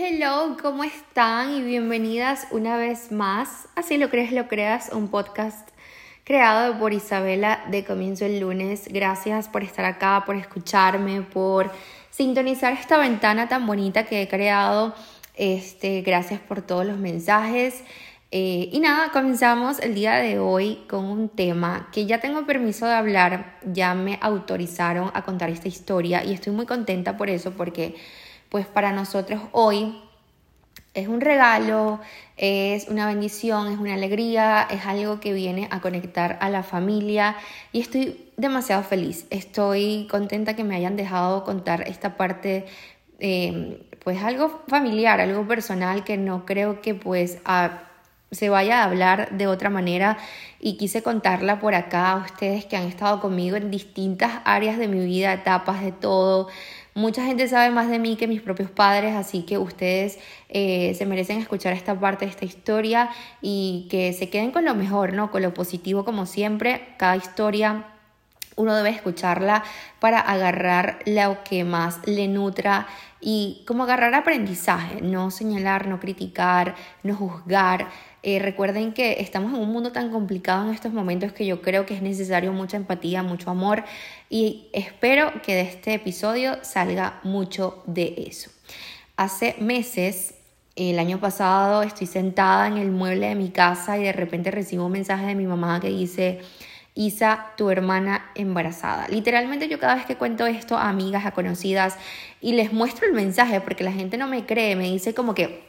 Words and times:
Hello, 0.00 0.56
¿cómo 0.62 0.84
están? 0.84 1.56
Y 1.56 1.62
bienvenidas 1.62 2.46
una 2.52 2.76
vez 2.76 3.10
más. 3.10 3.66
Así 3.74 3.98
lo 3.98 4.10
crees, 4.10 4.30
lo 4.30 4.46
creas, 4.46 4.90
un 4.92 5.08
podcast 5.08 5.70
creado 6.22 6.78
por 6.78 6.92
Isabela 6.92 7.64
de 7.68 7.84
Comienzo 7.84 8.24
el 8.24 8.38
lunes. 8.38 8.86
Gracias 8.92 9.48
por 9.48 9.64
estar 9.64 9.84
acá, 9.84 10.22
por 10.24 10.36
escucharme, 10.36 11.22
por 11.22 11.72
sintonizar 12.12 12.74
esta 12.74 12.96
ventana 12.96 13.48
tan 13.48 13.66
bonita 13.66 14.04
que 14.04 14.22
he 14.22 14.28
creado. 14.28 14.94
Este, 15.34 16.02
gracias 16.02 16.38
por 16.38 16.62
todos 16.62 16.86
los 16.86 16.98
mensajes. 16.98 17.82
Eh, 18.30 18.68
y 18.70 18.78
nada, 18.78 19.10
comenzamos 19.10 19.80
el 19.80 19.96
día 19.96 20.14
de 20.14 20.38
hoy 20.38 20.84
con 20.88 21.06
un 21.06 21.28
tema 21.28 21.88
que 21.92 22.06
ya 22.06 22.20
tengo 22.20 22.46
permiso 22.46 22.86
de 22.86 22.92
hablar, 22.92 23.58
ya 23.64 23.94
me 23.94 24.20
autorizaron 24.20 25.10
a 25.12 25.22
contar 25.22 25.50
esta 25.50 25.66
historia 25.66 26.22
y 26.22 26.34
estoy 26.34 26.52
muy 26.52 26.66
contenta 26.66 27.16
por 27.16 27.30
eso 27.30 27.50
porque 27.50 27.96
pues 28.48 28.66
para 28.66 28.92
nosotros 28.92 29.42
hoy 29.52 30.00
es 30.94 31.06
un 31.06 31.20
regalo, 31.20 32.00
es 32.36 32.88
una 32.88 33.06
bendición, 33.06 33.72
es 33.72 33.78
una 33.78 33.94
alegría, 33.94 34.66
es 34.70 34.84
algo 34.86 35.20
que 35.20 35.32
viene 35.32 35.68
a 35.70 35.80
conectar 35.80 36.38
a 36.40 36.50
la 36.50 36.62
familia 36.62 37.36
y 37.72 37.80
estoy 37.80 38.30
demasiado 38.36 38.82
feliz. 38.82 39.26
Estoy 39.30 40.08
contenta 40.10 40.56
que 40.56 40.64
me 40.64 40.74
hayan 40.74 40.96
dejado 40.96 41.44
contar 41.44 41.86
esta 41.88 42.16
parte, 42.16 42.66
eh, 43.20 43.86
pues 44.02 44.22
algo 44.22 44.62
familiar, 44.68 45.20
algo 45.20 45.46
personal 45.46 46.04
que 46.04 46.16
no 46.16 46.46
creo 46.46 46.80
que 46.80 46.94
pues 46.94 47.38
se 48.30 48.48
vaya 48.48 48.82
a 48.82 48.84
hablar 48.84 49.30
de 49.36 49.46
otra 49.46 49.70
manera 49.70 50.18
y 50.60 50.76
quise 50.76 51.02
contarla 51.02 51.60
por 51.60 51.74
acá 51.74 52.10
a 52.10 52.16
ustedes 52.16 52.66
que 52.66 52.76
han 52.76 52.86
estado 52.86 53.20
conmigo 53.20 53.56
en 53.56 53.70
distintas 53.70 54.40
áreas 54.44 54.78
de 54.78 54.88
mi 54.88 55.04
vida, 55.04 55.32
etapas 55.32 55.82
de 55.82 55.92
todo. 55.92 56.48
Mucha 56.98 57.24
gente 57.24 57.46
sabe 57.46 57.70
más 57.70 57.88
de 57.88 58.00
mí 58.00 58.16
que 58.16 58.26
mis 58.26 58.42
propios 58.42 58.72
padres, 58.72 59.14
así 59.14 59.42
que 59.42 59.56
ustedes 59.56 60.18
eh, 60.48 60.96
se 60.98 61.06
merecen 61.06 61.38
escuchar 61.38 61.72
esta 61.72 61.94
parte 61.94 62.24
de 62.24 62.32
esta 62.32 62.44
historia 62.44 63.08
y 63.40 63.86
que 63.88 64.12
se 64.12 64.30
queden 64.30 64.50
con 64.50 64.64
lo 64.64 64.74
mejor, 64.74 65.12
¿no? 65.12 65.30
Con 65.30 65.42
lo 65.42 65.54
positivo 65.54 66.04
como 66.04 66.26
siempre. 66.26 66.96
Cada 66.96 67.14
historia 67.14 67.84
uno 68.56 68.74
debe 68.74 68.90
escucharla 68.90 69.62
para 70.00 70.18
agarrar 70.18 70.98
lo 71.06 71.44
que 71.44 71.62
más 71.62 72.00
le 72.04 72.26
nutra 72.26 72.88
y 73.20 73.62
como 73.64 73.84
agarrar 73.84 74.14
aprendizaje, 74.14 75.00
no 75.00 75.30
señalar, 75.30 75.86
no 75.86 76.00
criticar, 76.00 76.74
no 77.04 77.14
juzgar, 77.14 77.86
eh, 78.22 78.40
recuerden 78.40 78.92
que 78.92 79.20
estamos 79.20 79.54
en 79.54 79.60
un 79.60 79.70
mundo 79.70 79.92
tan 79.92 80.10
complicado 80.10 80.66
en 80.66 80.74
estos 80.74 80.92
momentos 80.92 81.32
que 81.32 81.46
yo 81.46 81.62
creo 81.62 81.86
que 81.86 81.94
es 81.94 82.02
necesario 82.02 82.52
mucha 82.52 82.76
empatía, 82.76 83.22
mucho 83.22 83.50
amor 83.50 83.84
y 84.28 84.68
espero 84.72 85.30
que 85.42 85.54
de 85.54 85.60
este 85.62 85.94
episodio 85.94 86.58
salga 86.62 87.20
mucho 87.22 87.82
de 87.86 88.24
eso. 88.26 88.50
Hace 89.16 89.54
meses, 89.60 90.34
el 90.74 90.98
año 90.98 91.20
pasado, 91.20 91.82
estoy 91.82 92.08
sentada 92.08 92.66
en 92.66 92.76
el 92.76 92.90
mueble 92.90 93.28
de 93.28 93.34
mi 93.36 93.50
casa 93.50 93.98
y 93.98 94.02
de 94.02 94.12
repente 94.12 94.50
recibo 94.50 94.86
un 94.86 94.92
mensaje 94.92 95.26
de 95.26 95.34
mi 95.34 95.46
mamá 95.46 95.80
que 95.80 95.88
dice... 95.88 96.40
Isa, 97.00 97.52
tu 97.56 97.70
hermana 97.70 98.28
embarazada. 98.34 99.06
Literalmente 99.06 99.68
yo 99.68 99.78
cada 99.78 99.94
vez 99.94 100.04
que 100.04 100.16
cuento 100.16 100.46
esto 100.46 100.76
a 100.76 100.88
amigas, 100.88 101.26
a 101.26 101.30
conocidas 101.30 101.96
y 102.40 102.54
les 102.54 102.72
muestro 102.72 103.06
el 103.06 103.12
mensaje 103.12 103.60
porque 103.60 103.84
la 103.84 103.92
gente 103.92 104.18
no 104.18 104.26
me 104.26 104.46
cree, 104.46 104.74
me 104.74 104.90
dice 104.90 105.14
como 105.14 105.32
que 105.32 105.67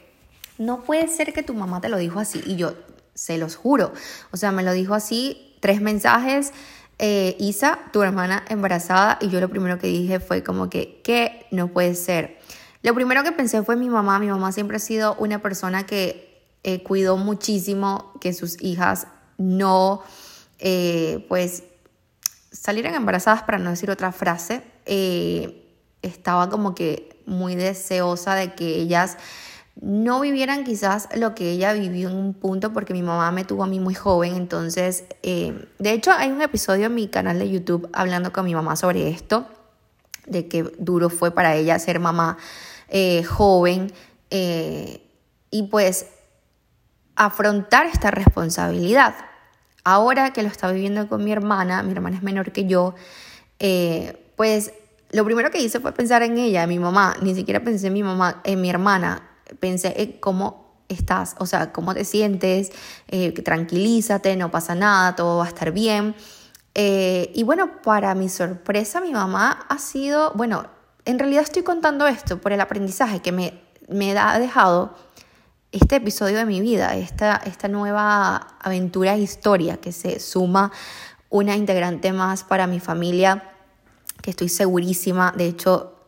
no 0.60 0.82
puede 0.82 1.08
ser 1.08 1.32
que 1.32 1.42
tu 1.42 1.54
mamá 1.54 1.80
te 1.80 1.88
lo 1.88 1.96
dijo 1.96 2.20
así. 2.20 2.42
Y 2.44 2.56
yo, 2.56 2.74
se 3.14 3.38
los 3.38 3.56
juro. 3.56 3.94
O 4.30 4.36
sea, 4.36 4.52
me 4.52 4.62
lo 4.62 4.74
dijo 4.74 4.92
así, 4.92 5.56
tres 5.60 5.80
mensajes. 5.80 6.52
Eh, 6.98 7.34
Isa, 7.40 7.78
tu 7.94 8.02
hermana 8.02 8.44
embarazada. 8.46 9.16
Y 9.22 9.30
yo 9.30 9.40
lo 9.40 9.48
primero 9.48 9.78
que 9.78 9.86
dije 9.86 10.20
fue 10.20 10.44
como 10.44 10.68
que, 10.68 11.00
¿qué? 11.02 11.46
No 11.50 11.68
puede 11.68 11.94
ser. 11.94 12.38
Lo 12.82 12.94
primero 12.94 13.24
que 13.24 13.32
pensé 13.32 13.62
fue 13.62 13.74
mi 13.74 13.88
mamá. 13.88 14.18
Mi 14.18 14.26
mamá 14.26 14.52
siempre 14.52 14.76
ha 14.76 14.80
sido 14.80 15.14
una 15.14 15.40
persona 15.40 15.86
que 15.86 16.44
eh, 16.62 16.82
cuidó 16.82 17.16
muchísimo 17.16 18.12
que 18.20 18.34
sus 18.34 18.60
hijas 18.62 19.06
no, 19.38 20.02
eh, 20.58 21.24
pues, 21.30 21.62
salieran 22.52 22.94
embarazadas, 22.94 23.44
para 23.44 23.56
no 23.56 23.70
decir 23.70 23.90
otra 23.90 24.12
frase. 24.12 24.62
estaba 26.02 26.50
como 26.50 26.74
que 26.74 27.22
muy 27.24 27.54
deseosa 27.54 28.34
de 28.34 28.54
que 28.54 28.74
ellas 28.74 29.16
no 29.80 30.20
vivieran 30.20 30.64
quizás 30.64 31.08
lo 31.16 31.34
que 31.34 31.50
ella 31.50 31.72
vivió 31.72 32.10
en 32.10 32.16
un 32.16 32.34
punto 32.34 32.72
porque 32.72 32.92
mi 32.92 33.02
mamá 33.02 33.30
me 33.32 33.44
tuvo 33.44 33.64
a 33.64 33.66
mí 33.66 33.80
muy 33.80 33.94
joven, 33.94 34.34
entonces, 34.34 35.04
eh, 35.22 35.66
de 35.78 35.92
hecho 35.92 36.12
hay 36.12 36.30
un 36.30 36.42
episodio 36.42 36.86
en 36.86 36.94
mi 36.94 37.08
canal 37.08 37.38
de 37.38 37.50
YouTube 37.50 37.88
hablando 37.92 38.32
con 38.32 38.44
mi 38.44 38.54
mamá 38.54 38.76
sobre 38.76 39.08
esto, 39.08 39.46
de 40.26 40.48
qué 40.48 40.64
duro 40.78 41.08
fue 41.08 41.30
para 41.30 41.56
ella 41.56 41.78
ser 41.78 41.98
mamá 41.98 42.36
eh, 42.88 43.24
joven 43.24 43.90
eh, 44.28 45.02
y 45.50 45.64
pues 45.64 46.06
afrontar 47.16 47.86
esta 47.86 48.10
responsabilidad. 48.10 49.14
Ahora 49.82 50.32
que 50.32 50.42
lo 50.42 50.48
está 50.48 50.70
viviendo 50.70 51.08
con 51.08 51.24
mi 51.24 51.32
hermana, 51.32 51.82
mi 51.82 51.92
hermana 51.92 52.16
es 52.16 52.22
menor 52.22 52.52
que 52.52 52.66
yo, 52.66 52.94
pues 54.36 54.72
lo 55.10 55.24
primero 55.24 55.50
que 55.50 55.60
hice 55.60 55.80
fue 55.80 55.92
pensar 55.92 56.22
en 56.22 56.36
ella, 56.36 56.64
en 56.64 56.68
mi 56.68 56.78
mamá, 56.78 57.16
ni 57.22 57.34
siquiera 57.34 57.60
pensé 57.60 57.86
en 57.86 57.94
mi 57.94 58.02
mamá, 58.02 58.42
en 58.44 58.60
mi 58.60 58.68
hermana, 58.68 59.29
pensé 59.58 59.94
en 59.96 60.12
cómo 60.20 60.70
estás, 60.88 61.36
o 61.38 61.46
sea, 61.46 61.72
cómo 61.72 61.94
te 61.94 62.04
sientes, 62.04 62.72
eh, 63.08 63.32
tranquilízate, 63.32 64.36
no 64.36 64.50
pasa 64.50 64.74
nada, 64.74 65.14
todo 65.14 65.38
va 65.38 65.44
a 65.44 65.48
estar 65.48 65.72
bien. 65.72 66.14
Eh, 66.74 67.30
y 67.34 67.42
bueno, 67.42 67.82
para 67.82 68.14
mi 68.14 68.28
sorpresa, 68.28 69.00
mi 69.00 69.12
mamá 69.12 69.66
ha 69.68 69.78
sido, 69.78 70.32
bueno, 70.34 70.66
en 71.04 71.18
realidad 71.18 71.42
estoy 71.42 71.62
contando 71.62 72.06
esto 72.06 72.40
por 72.40 72.52
el 72.52 72.60
aprendizaje 72.60 73.20
que 73.20 73.32
me, 73.32 73.60
me 73.88 74.16
ha 74.18 74.38
dejado 74.38 74.94
este 75.72 75.96
episodio 75.96 76.38
de 76.38 76.44
mi 76.44 76.60
vida, 76.60 76.96
esta, 76.96 77.36
esta 77.36 77.68
nueva 77.68 78.56
aventura 78.60 79.14
e 79.14 79.20
historia 79.20 79.76
que 79.76 79.92
se 79.92 80.18
suma 80.18 80.72
una 81.28 81.56
integrante 81.56 82.12
más 82.12 82.42
para 82.42 82.66
mi 82.66 82.80
familia, 82.80 83.44
que 84.20 84.30
estoy 84.30 84.48
segurísima, 84.48 85.32
de 85.36 85.46
hecho, 85.46 85.99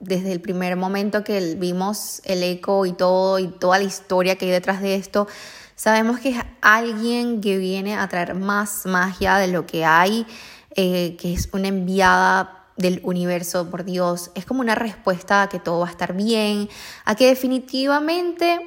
desde 0.00 0.32
el 0.32 0.40
primer 0.40 0.76
momento 0.76 1.22
que 1.22 1.54
vimos 1.56 2.20
el 2.24 2.42
eco 2.42 2.86
y 2.86 2.92
todo 2.92 3.38
y 3.38 3.48
toda 3.48 3.78
la 3.78 3.84
historia 3.84 4.36
que 4.36 4.46
hay 4.46 4.50
detrás 4.50 4.82
de 4.82 4.96
esto, 4.96 5.28
sabemos 5.76 6.20
que 6.20 6.30
es 6.30 6.38
alguien 6.60 7.40
que 7.40 7.58
viene 7.58 7.96
a 7.96 8.08
traer 8.08 8.34
más 8.34 8.86
magia 8.86 9.36
de 9.36 9.48
lo 9.48 9.66
que 9.66 9.84
hay, 9.84 10.26
eh, 10.74 11.16
que 11.16 11.32
es 11.32 11.48
una 11.52 11.68
enviada 11.68 12.66
del 12.76 13.00
universo 13.04 13.70
por 13.70 13.84
Dios. 13.84 14.30
Es 14.34 14.44
como 14.44 14.60
una 14.60 14.74
respuesta 14.74 15.42
a 15.42 15.48
que 15.48 15.58
todo 15.58 15.80
va 15.80 15.88
a 15.88 15.90
estar 15.90 16.14
bien, 16.14 16.68
a 17.04 17.14
que 17.14 17.26
definitivamente 17.26 18.58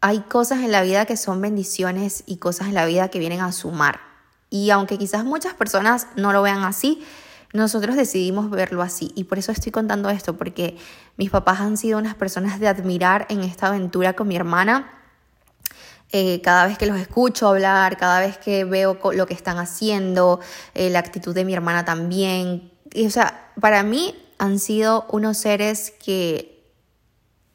hay 0.00 0.20
cosas 0.20 0.60
en 0.60 0.72
la 0.72 0.82
vida 0.82 1.06
que 1.06 1.16
son 1.16 1.40
bendiciones 1.40 2.22
y 2.26 2.36
cosas 2.36 2.68
en 2.68 2.74
la 2.74 2.86
vida 2.86 3.08
que 3.08 3.18
vienen 3.18 3.40
a 3.40 3.52
sumar. 3.52 4.00
Y 4.50 4.70
aunque 4.70 4.98
quizás 4.98 5.24
muchas 5.24 5.54
personas 5.54 6.06
no 6.16 6.32
lo 6.32 6.42
vean 6.42 6.64
así, 6.64 7.04
nosotros 7.52 7.96
decidimos 7.96 8.50
verlo 8.50 8.82
así 8.82 9.12
y 9.14 9.24
por 9.24 9.38
eso 9.38 9.52
estoy 9.52 9.72
contando 9.72 10.10
esto, 10.10 10.36
porque 10.36 10.76
mis 11.16 11.30
papás 11.30 11.60
han 11.60 11.76
sido 11.76 11.98
unas 11.98 12.14
personas 12.14 12.60
de 12.60 12.68
admirar 12.68 13.26
en 13.30 13.40
esta 13.40 13.68
aventura 13.68 14.14
con 14.14 14.28
mi 14.28 14.36
hermana. 14.36 14.94
Eh, 16.10 16.40
cada 16.42 16.66
vez 16.66 16.78
que 16.78 16.86
los 16.86 16.98
escucho 16.98 17.48
hablar, 17.48 17.96
cada 17.96 18.20
vez 18.20 18.38
que 18.38 18.64
veo 18.64 18.98
lo 19.12 19.26
que 19.26 19.34
están 19.34 19.58
haciendo, 19.58 20.40
eh, 20.74 20.90
la 20.90 20.98
actitud 20.98 21.34
de 21.34 21.44
mi 21.44 21.54
hermana 21.54 21.84
también. 21.84 22.70
O 23.06 23.10
sea, 23.10 23.52
para 23.60 23.82
mí 23.82 24.14
han 24.38 24.58
sido 24.58 25.06
unos 25.10 25.38
seres 25.38 25.92
que, 26.02 26.64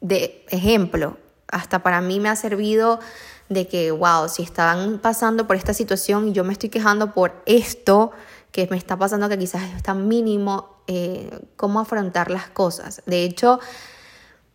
de 0.00 0.44
ejemplo, 0.50 1.18
hasta 1.48 1.82
para 1.82 2.00
mí 2.00 2.20
me 2.20 2.28
ha 2.28 2.36
servido 2.36 3.00
de 3.48 3.68
que, 3.68 3.90
wow, 3.90 4.28
si 4.28 4.42
están 4.42 4.98
pasando 4.98 5.46
por 5.46 5.56
esta 5.56 5.74
situación 5.74 6.28
y 6.28 6.32
yo 6.32 6.44
me 6.44 6.52
estoy 6.52 6.68
quejando 6.68 7.12
por 7.12 7.42
esto, 7.46 8.12
que 8.54 8.68
me 8.70 8.76
está 8.76 8.96
pasando 8.96 9.28
que 9.28 9.36
quizás 9.36 9.64
es 9.74 9.82
tan 9.82 10.06
mínimo, 10.06 10.76
eh, 10.86 11.28
cómo 11.56 11.80
afrontar 11.80 12.30
las 12.30 12.46
cosas. 12.46 13.02
De 13.04 13.24
hecho, 13.24 13.58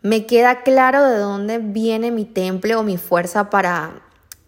me 0.01 0.25
queda 0.25 0.63
claro 0.63 1.03
de 1.03 1.17
dónde 1.17 1.57
viene 1.57 2.09
mi 2.09 2.23
temple 2.23 2.78
o 2.78 2.84
mi 2.84 2.96
fuerza 2.96 3.49
para 3.49 4.01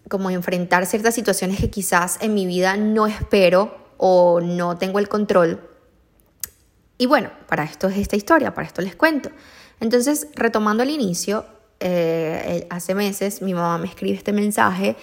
como 0.08 0.30
enfrentar 0.30 0.86
ciertas 0.86 1.14
situaciones 1.14 1.60
que 1.60 1.68
quizás 1.68 2.16
en 2.22 2.32
mi 2.32 2.46
vida 2.46 2.78
no 2.78 3.06
espero 3.06 3.76
o 3.98 4.40
no 4.40 4.78
tengo 4.78 4.98
el 4.98 5.10
control. 5.10 5.60
Y 6.96 7.04
bueno, 7.04 7.30
para 7.46 7.64
esto 7.64 7.88
es 7.88 7.98
esta 7.98 8.16
historia, 8.16 8.54
para 8.54 8.66
esto 8.66 8.80
les 8.80 8.96
cuento. 8.96 9.28
Entonces, 9.80 10.28
retomando 10.34 10.82
el 10.82 10.88
inicio, 10.88 11.44
eh, 11.78 12.66
hace 12.70 12.94
meses 12.94 13.42
mi 13.42 13.52
mamá 13.52 13.76
me 13.76 13.86
escribe 13.86 14.16
este 14.16 14.32
mensaje 14.32 14.96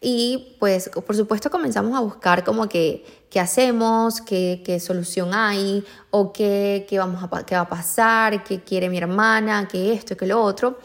y 0.00 0.56
pues 0.58 0.88
por 0.88 1.14
supuesto 1.14 1.50
comenzamos 1.50 1.94
a 1.96 2.00
buscar 2.00 2.42
como 2.42 2.68
que 2.68 3.04
qué 3.28 3.38
hacemos, 3.38 4.22
qué, 4.22 4.62
qué 4.64 4.80
solución 4.80 5.34
hay 5.34 5.84
o 6.10 6.32
qué, 6.32 6.86
qué, 6.88 6.98
vamos 6.98 7.22
a, 7.22 7.44
qué 7.44 7.54
va 7.54 7.62
a 7.62 7.68
pasar, 7.68 8.42
qué 8.42 8.62
quiere 8.62 8.88
mi 8.88 8.96
hermana, 8.96 9.68
qué 9.68 9.92
esto, 9.92 10.16
qué 10.16 10.26
lo 10.26 10.42
otro. 10.42 10.78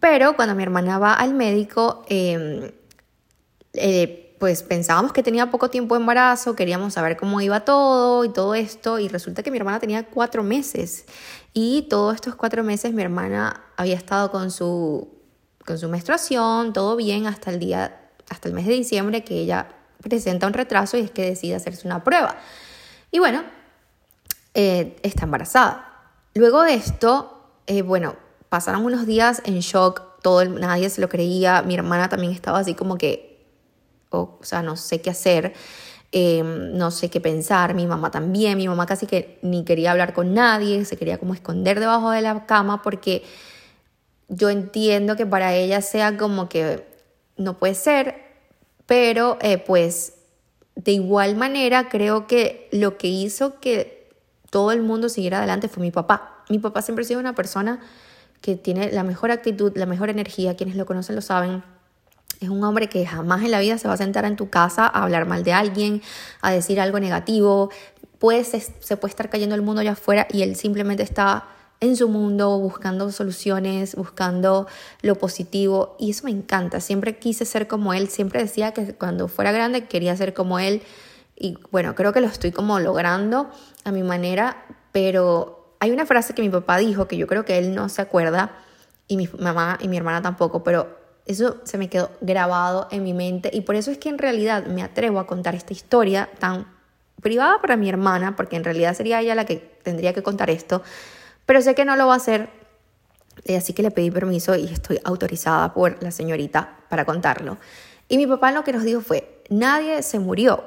Pero 0.00 0.34
cuando 0.34 0.54
mi 0.54 0.62
hermana 0.62 0.98
va 0.98 1.14
al 1.14 1.34
médico, 1.34 2.04
em, 2.08 2.70
eh, 3.74 4.36
pues 4.38 4.62
pensábamos 4.62 5.12
que 5.12 5.22
tenía 5.22 5.50
poco 5.50 5.68
tiempo 5.68 5.94
de 5.94 6.00
embarazo, 6.00 6.54
queríamos 6.54 6.94
saber 6.94 7.16
cómo 7.16 7.40
iba 7.40 7.64
todo 7.64 8.24
y 8.24 8.30
todo 8.30 8.54
esto, 8.54 8.98
y 8.98 9.08
resulta 9.08 9.42
que 9.42 9.50
mi 9.50 9.58
hermana 9.58 9.80
tenía 9.80 10.06
cuatro 10.06 10.42
meses. 10.42 11.04
Y 11.52 11.82
todos 11.90 12.14
estos 12.14 12.34
cuatro 12.36 12.62
meses 12.64 12.92
mi 12.94 13.02
hermana 13.02 13.64
había 13.76 13.96
estado 13.96 14.30
con 14.30 14.50
su, 14.50 15.08
con 15.66 15.78
su 15.78 15.88
menstruación, 15.88 16.72
todo 16.72 16.96
bien 16.96 17.26
hasta 17.26 17.50
el 17.50 17.58
día, 17.58 18.07
hasta 18.30 18.48
el 18.48 18.54
mes 18.54 18.66
de 18.66 18.74
diciembre, 18.74 19.24
que 19.24 19.34
ella 19.34 19.68
presenta 20.02 20.46
un 20.46 20.52
retraso 20.52 20.96
y 20.96 21.00
es 21.00 21.10
que 21.10 21.22
decide 21.22 21.54
hacerse 21.54 21.86
una 21.86 22.04
prueba. 22.04 22.36
Y 23.10 23.18
bueno, 23.18 23.42
eh, 24.54 24.96
está 25.02 25.24
embarazada. 25.24 26.12
Luego 26.34 26.62
de 26.62 26.74
esto, 26.74 27.44
eh, 27.66 27.82
bueno, 27.82 28.16
pasaron 28.48 28.84
unos 28.84 29.06
días 29.06 29.42
en 29.44 29.58
shock, 29.60 30.02
todo 30.22 30.44
nadie 30.44 30.90
se 30.90 31.00
lo 31.00 31.08
creía, 31.08 31.62
mi 31.62 31.74
hermana 31.74 32.08
también 32.08 32.32
estaba 32.32 32.58
así 32.58 32.74
como 32.74 32.98
que, 32.98 33.46
o 34.10 34.38
sea, 34.42 34.62
no 34.62 34.76
sé 34.76 35.00
qué 35.00 35.10
hacer. 35.10 35.54
Em, 36.10 36.72
no 36.74 36.90
sé 36.90 37.10
qué 37.10 37.20
pensar, 37.20 37.74
mi 37.74 37.86
mamá 37.86 38.10
también, 38.10 38.56
mi 38.56 38.66
mamá 38.66 38.86
casi 38.86 39.06
que 39.06 39.38
ni 39.42 39.64
quería 39.64 39.90
hablar 39.90 40.14
con 40.14 40.32
nadie, 40.32 40.86
se 40.86 40.96
quería 40.96 41.18
como 41.18 41.34
esconder 41.34 41.80
debajo 41.80 42.10
de 42.10 42.22
la 42.22 42.46
cama 42.46 42.80
porque 42.80 43.24
yo 44.28 44.48
entiendo 44.48 45.16
que 45.16 45.26
para 45.26 45.54
ella 45.54 45.82
sea 45.82 46.16
como 46.16 46.48
que 46.48 46.86
no 47.38 47.56
puede 47.58 47.74
ser, 47.74 48.16
pero 48.86 49.38
eh, 49.40 49.58
pues 49.58 50.14
de 50.74 50.92
igual 50.92 51.36
manera 51.36 51.88
creo 51.88 52.26
que 52.26 52.68
lo 52.72 52.98
que 52.98 53.08
hizo 53.08 53.58
que 53.60 54.12
todo 54.50 54.72
el 54.72 54.82
mundo 54.82 55.08
siguiera 55.08 55.38
adelante 55.38 55.68
fue 55.68 55.82
mi 55.82 55.90
papá. 55.90 56.44
Mi 56.48 56.58
papá 56.58 56.82
siempre 56.82 57.04
ha 57.04 57.08
sido 57.08 57.20
una 57.20 57.34
persona 57.34 57.80
que 58.40 58.56
tiene 58.56 58.92
la 58.92 59.02
mejor 59.02 59.30
actitud, 59.30 59.72
la 59.76 59.86
mejor 59.86 60.10
energía, 60.10 60.56
quienes 60.56 60.76
lo 60.76 60.86
conocen 60.86 61.16
lo 61.16 61.22
saben. 61.22 61.62
Es 62.40 62.48
un 62.48 62.62
hombre 62.62 62.88
que 62.88 63.04
jamás 63.04 63.42
en 63.42 63.50
la 63.50 63.58
vida 63.58 63.78
se 63.78 63.88
va 63.88 63.94
a 63.94 63.96
sentar 63.96 64.24
en 64.24 64.36
tu 64.36 64.48
casa 64.48 64.86
a 64.86 65.02
hablar 65.02 65.26
mal 65.26 65.42
de 65.42 65.52
alguien, 65.52 66.02
a 66.40 66.52
decir 66.52 66.80
algo 66.80 67.00
negativo. 67.00 67.70
Puede, 68.18 68.44
se 68.44 68.96
puede 68.96 69.10
estar 69.10 69.28
cayendo 69.28 69.54
el 69.54 69.62
mundo 69.62 69.80
allá 69.80 69.92
afuera 69.92 70.26
y 70.30 70.42
él 70.42 70.54
simplemente 70.56 71.02
está 71.02 71.48
en 71.80 71.96
su 71.96 72.08
mundo, 72.08 72.58
buscando 72.58 73.10
soluciones, 73.12 73.94
buscando 73.94 74.66
lo 75.02 75.14
positivo. 75.14 75.96
Y 75.98 76.10
eso 76.10 76.24
me 76.24 76.30
encanta. 76.30 76.80
Siempre 76.80 77.18
quise 77.18 77.44
ser 77.44 77.68
como 77.68 77.94
él. 77.94 78.08
Siempre 78.08 78.42
decía 78.42 78.72
que 78.72 78.94
cuando 78.94 79.28
fuera 79.28 79.52
grande 79.52 79.86
quería 79.86 80.16
ser 80.16 80.34
como 80.34 80.58
él. 80.58 80.82
Y 81.36 81.56
bueno, 81.70 81.94
creo 81.94 82.12
que 82.12 82.20
lo 82.20 82.26
estoy 82.26 82.50
como 82.50 82.80
logrando 82.80 83.50
a 83.84 83.92
mi 83.92 84.02
manera. 84.02 84.64
Pero 84.90 85.74
hay 85.78 85.92
una 85.92 86.04
frase 86.04 86.34
que 86.34 86.42
mi 86.42 86.48
papá 86.48 86.78
dijo 86.78 87.06
que 87.06 87.16
yo 87.16 87.26
creo 87.28 87.44
que 87.44 87.58
él 87.58 87.74
no 87.74 87.88
se 87.88 88.02
acuerda. 88.02 88.52
Y 89.06 89.16
mi 89.16 89.28
mamá 89.38 89.78
y 89.80 89.86
mi 89.86 89.96
hermana 89.96 90.20
tampoco. 90.20 90.64
Pero 90.64 90.98
eso 91.26 91.58
se 91.62 91.78
me 91.78 91.88
quedó 91.88 92.10
grabado 92.20 92.88
en 92.90 93.04
mi 93.04 93.14
mente. 93.14 93.50
Y 93.52 93.60
por 93.60 93.76
eso 93.76 93.92
es 93.92 93.98
que 93.98 94.08
en 94.08 94.18
realidad 94.18 94.66
me 94.66 94.82
atrevo 94.82 95.20
a 95.20 95.28
contar 95.28 95.54
esta 95.54 95.72
historia 95.72 96.28
tan 96.40 96.66
privada 97.22 97.60
para 97.60 97.76
mi 97.76 97.88
hermana. 97.88 98.34
Porque 98.34 98.56
en 98.56 98.64
realidad 98.64 98.94
sería 98.94 99.20
ella 99.20 99.36
la 99.36 99.46
que 99.46 99.78
tendría 99.84 100.12
que 100.12 100.24
contar 100.24 100.50
esto 100.50 100.82
pero 101.48 101.62
sé 101.62 101.74
que 101.74 101.86
no 101.86 101.96
lo 101.96 102.06
va 102.06 102.12
a 102.12 102.18
hacer, 102.18 102.50
eh, 103.46 103.56
así 103.56 103.72
que 103.72 103.82
le 103.82 103.90
pedí 103.90 104.10
permiso 104.10 104.54
y 104.54 104.66
estoy 104.66 105.00
autorizada 105.02 105.72
por 105.72 106.02
la 106.02 106.10
señorita 106.10 106.80
para 106.90 107.06
contarlo. 107.06 107.56
Y 108.06 108.18
mi 108.18 108.26
papá 108.26 108.52
lo 108.52 108.64
que 108.64 108.72
nos 108.74 108.82
dijo 108.82 109.00
fue, 109.00 109.42
nadie 109.48 110.02
se 110.02 110.18
murió. 110.18 110.62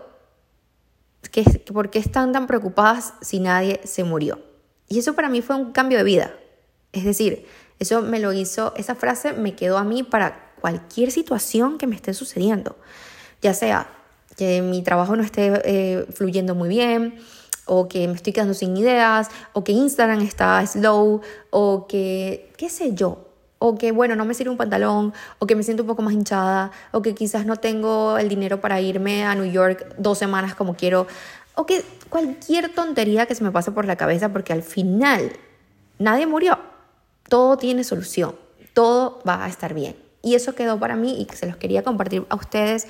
¿Por 1.72 1.92
qué 1.92 2.00
están 2.00 2.32
tan 2.32 2.48
preocupadas 2.48 3.14
si 3.22 3.40
nadie 3.40 3.80
se 3.84 4.04
murió? 4.04 4.40
Y 4.88 4.98
eso 4.98 5.14
para 5.14 5.30
mí 5.30 5.44
fue 5.44 5.56
un 5.56 5.72
cambio 5.72 6.00
de 6.00 6.04
vida. 6.04 6.34
Es 6.94 7.06
decir, 7.06 7.46
eso 7.78 8.02
me 8.02 8.20
lo 8.20 8.34
hizo, 8.34 8.74
esa 8.76 8.96
frase 8.96 9.34
me 9.34 9.56
quedó 9.56 9.78
a 9.78 9.84
mí 9.84 10.02
para 10.02 10.52
cualquier 10.62 11.12
situación 11.12 11.78
que 11.78 11.86
me 11.86 11.96
esté 11.96 12.16
sucediendo. 12.16 12.76
Ya 13.44 13.54
sea 13.54 13.88
que 14.36 14.64
mi 14.64 14.82
trabajo 14.82 15.16
no 15.16 15.22
esté 15.22 15.62
eh, 15.64 16.08
fluyendo 16.12 16.56
muy 16.56 16.70
bien, 16.70 17.20
o 17.66 17.88
que 17.88 18.08
me 18.08 18.16
estoy 18.16 18.34
quedando 18.34 18.54
sin 18.54 18.76
ideas, 18.78 19.30
o 19.54 19.64
que 19.64 19.72
Instagram 19.72 20.22
está 20.22 20.66
slow, 20.66 21.22
o 21.50 21.88
que, 21.88 22.52
qué 22.58 22.70
sé 22.70 22.94
yo, 22.94 23.28
o 23.60 23.78
que, 23.78 23.92
bueno, 23.92 24.16
no 24.16 24.26
me 24.26 24.34
sirve 24.34 24.50
un 24.52 24.58
pantalón, 24.58 25.14
o 25.40 25.48
que 25.48 25.56
me 25.56 25.64
siento 25.64 25.84
un 25.84 25.88
poco 25.88 26.02
más 26.02 26.14
hinchada, 26.14 26.72
o 26.92 27.02
que 27.02 27.14
quizás 27.14 27.46
no 27.46 27.58
tengo 27.58 28.18
el 28.18 28.28
dinero 28.30 28.60
para 28.60 28.82
irme 28.82 29.24
a 29.24 29.36
New 29.36 29.52
York 29.52 29.96
dos 29.98 30.18
semanas 30.18 30.56
como 30.56 30.76
quiero, 30.76 31.08
o 31.56 31.66
que 31.66 31.84
cualquier 32.10 32.74
tontería 32.74 33.26
que 33.26 33.36
se 33.36 33.44
me 33.44 33.52
pase 33.52 33.72
por 33.72 33.86
la 33.86 33.96
cabeza, 33.96 34.30
porque 34.30 34.54
al 34.54 34.64
final 34.64 35.32
nadie 36.00 36.26
murió, 36.26 36.58
todo 37.30 37.58
tiene 37.58 37.84
solución, 37.84 38.36
todo 38.74 39.22
va 39.28 39.46
a 39.46 39.48
estar 39.48 39.74
bien. 39.74 39.96
Y 40.24 40.36
eso 40.36 40.54
quedó 40.56 40.80
para 40.80 40.96
mí 40.96 41.20
y 41.20 41.36
se 41.36 41.48
los 41.48 41.56
quería 41.58 41.84
compartir 41.84 42.26
a 42.30 42.36
ustedes 42.36 42.88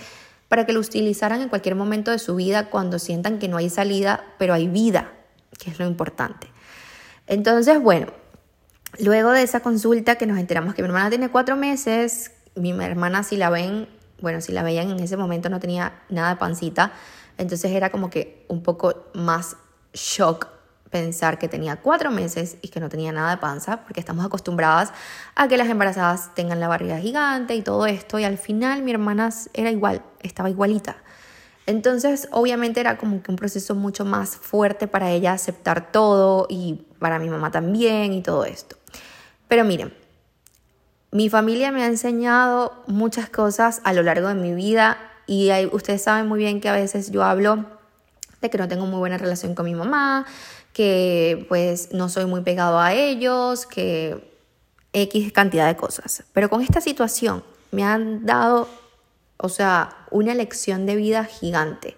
para 0.52 0.66
que 0.66 0.74
lo 0.74 0.82
utilizaran 0.82 1.40
en 1.40 1.48
cualquier 1.48 1.76
momento 1.76 2.12
de 2.12 2.20
su 2.20 2.36
vida 2.36 2.70
cuando 2.70 3.00
sientan 3.00 3.40
que 3.40 3.48
no 3.48 3.56
hay 3.56 3.70
salida, 3.70 4.26
pero 4.38 4.54
hay 4.54 4.68
vida, 4.68 5.14
que 5.58 5.72
es 5.72 5.80
lo 5.80 5.88
importante. 5.88 6.48
Entonces, 7.26 7.82
bueno, 7.82 8.08
luego 9.00 9.32
de 9.32 9.44
esa 9.44 9.62
consulta 9.62 10.16
que 10.16 10.26
nos 10.26 10.38
enteramos 10.38 10.74
que 10.74 10.82
mi 10.82 10.90
hermana 10.90 11.10
tiene 11.10 11.30
cuatro 11.30 11.56
meses, 11.56 12.34
mi 12.56 12.72
hermana 12.72 13.24
si 13.24 13.38
la 13.38 13.50
ven, 13.50 13.88
bueno, 14.20 14.42
si 14.42 14.52
la 14.52 14.62
veían 14.62 14.90
en 14.90 15.00
ese 15.00 15.16
momento 15.16 15.48
no 15.48 15.62
tenía 15.62 16.02
nada 16.10 16.32
de 16.32 16.36
pancita, 16.36 16.92
entonces 17.38 17.72
era 17.72 17.90
como 17.90 18.10
que 18.10 18.46
un 18.50 18.62
poco 18.62 19.06
más 19.14 19.56
shock 19.94 20.50
pensar 20.92 21.40
que 21.40 21.48
tenía 21.48 21.78
cuatro 21.78 22.12
meses 22.12 22.58
y 22.62 22.68
que 22.68 22.80
no 22.80 22.90
tenía 22.90 23.12
nada 23.12 23.32
de 23.32 23.38
panza, 23.38 23.78
porque 23.84 24.00
estamos 24.00 24.26
acostumbradas 24.26 24.92
a 25.36 25.48
que 25.48 25.58
las 25.58 25.70
embarazadas 25.70 26.36
tengan 26.36 26.60
la 26.60 26.68
barriga 26.68 27.00
gigante 27.00 27.56
y 27.56 27.62
todo 27.62 27.86
esto, 27.88 28.20
y 28.20 28.26
al 28.26 28.38
final 28.38 28.84
mi 28.84 28.92
hermana 28.92 29.30
era 29.54 29.72
igual, 29.72 30.04
estaba 30.22 30.50
igualita. 30.50 30.98
Entonces, 31.66 32.28
obviamente 32.32 32.80
era 32.80 32.98
como 32.98 33.24
que 33.24 33.32
un 33.32 33.38
proceso 33.38 33.76
mucho 33.76 34.04
más 34.04 34.36
fuerte 34.36 34.88
para 34.88 35.12
ella 35.12 35.34
aceptar 35.34 35.92
todo 35.92 36.48
y 36.50 36.86
para 37.00 37.20
mi 37.20 37.30
mamá 37.30 37.52
también 37.52 38.14
y 38.14 38.22
todo 38.22 38.46
esto. 38.46 38.76
Pero 39.48 39.64
miren, 39.64 39.94
mi 41.12 41.30
familia 41.30 41.72
me 41.72 41.84
ha 41.84 41.88
enseñado 41.88 42.84
muchas 42.88 43.30
cosas 43.30 43.82
a 43.84 43.94
lo 43.94 44.04
largo 44.04 44.28
de 44.28 44.36
mi 44.36 44.54
vida 44.54 44.98
y 45.28 45.52
ustedes 45.72 46.02
saben 46.02 46.28
muy 46.28 46.40
bien 46.40 46.60
que 46.60 46.70
a 46.70 46.74
veces 46.74 47.12
yo 47.12 47.24
hablo 47.24 47.66
de 48.42 48.50
que 48.50 48.58
no 48.58 48.68
tengo 48.68 48.86
muy 48.86 49.00
buena 49.00 49.18
relación 49.18 49.56
con 49.56 49.66
mi 49.66 49.76
mamá, 49.76 50.26
que 50.74 51.46
pues 51.50 51.94
no 51.94 52.10
soy 52.10 52.26
muy 52.26 52.42
pegado 52.42 52.80
a 52.80 52.94
ellos, 52.94 53.66
que 53.66 54.32
X 54.94 55.32
cantidad 55.32 55.68
de 55.68 55.76
cosas. 55.76 56.24
Pero 56.34 56.50
con 56.50 56.62
esta 56.62 56.82
situación 56.82 57.44
me 57.72 57.84
han 57.84 58.26
dado, 58.26 58.68
o 59.38 59.50
sea, 59.50 60.06
una 60.10 60.34
lección 60.34 60.86
de 60.86 60.96
vida 60.96 61.26
gigante. 61.26 61.96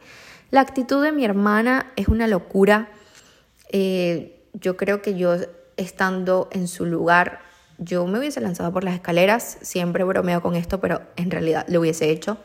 La 0.52 0.62
actitud 0.62 1.04
de 1.04 1.12
mi 1.12 1.26
hermana 1.26 1.92
es 1.96 2.08
una 2.08 2.28
locura. 2.28 2.90
Eh, 3.70 4.44
yo 4.54 4.78
creo 4.78 5.02
que 5.02 5.16
yo 5.18 5.36
estando 5.78 6.48
en 6.52 6.68
su 6.68 6.86
lugar, 6.86 7.40
yo 7.80 8.06
me 8.06 8.20
hubiese 8.20 8.40
lanzado 8.40 8.72
por 8.72 8.84
las 8.84 8.94
escaleras, 8.94 9.58
siempre 9.62 10.04
bromeo 10.04 10.42
con 10.42 10.56
esto, 10.56 10.80
pero 10.80 11.02
en 11.16 11.32
realidad 11.32 11.66
lo 11.70 11.80
hubiese 11.80 12.12
hecho. 12.12 12.38